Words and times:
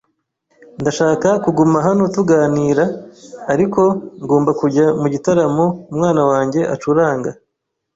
Ndashaka 0.81 1.27
kuguma 1.43 1.77
hano 1.87 2.03
tuganira, 2.15 2.83
ariko 3.53 3.81
ngomba 4.23 4.51
kujya 4.61 4.85
mu 5.01 5.07
gitaramo 5.13 5.65
umwana 5.91 6.21
wanjye 6.31 6.61
acuranga. 6.73 7.29